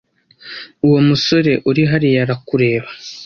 Uwo 0.85 0.99
musore 1.07 1.51
uri 1.69 1.81
hariya 1.91 2.19
arakureba. 2.25 2.89